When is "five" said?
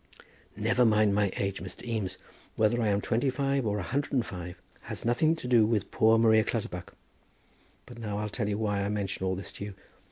3.29-3.67, 4.25-4.59